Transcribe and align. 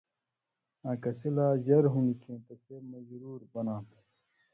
آں 0.87 0.95
کَسی 1.03 1.27
لا 1.35 1.47
جر 1.65 1.83
ہُوندیۡ 1.93 2.19
کھیں 2.21 2.39
تسے 2.45 2.75
مجرُور 2.91 3.41
بناں 3.51 3.81
تھہ 3.89 3.99